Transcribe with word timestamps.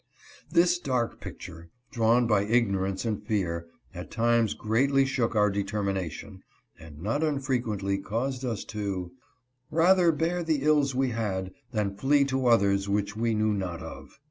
This 0.51 0.79
dark 0.79 1.19
picture, 1.21 1.69
drawn 1.91 2.25
by 2.25 2.45
ignorance 2.45 3.05
and 3.05 3.21
fear, 3.23 3.67
at 3.93 4.09
times 4.09 4.55
greatly 4.55 5.05
shook 5.05 5.35
our 5.35 5.51
determination, 5.51 6.41
and 6.79 6.99
not 7.03 7.21
unfrequently 7.21 7.99
caused 7.99 8.43
us 8.43 8.63
to" 8.73 9.11
Rather 9.69 10.11
bear 10.11 10.41
the 10.41 10.63
ills 10.63 10.95
we 10.95 11.09
had, 11.09 11.53
Than 11.71 11.93
flee 11.95 12.25
to 12.25 12.47
others 12.47 12.89
which 12.89 13.15
we 13.15 13.35
knew 13.35 13.53
not 13.53 13.83
of." 13.83 14.17